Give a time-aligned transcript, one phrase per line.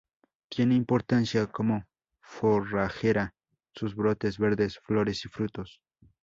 [0.49, 1.85] Tiene importancia como
[2.23, 3.35] forrajera,
[3.75, 5.79] sus brotes verdes, flores y frutos.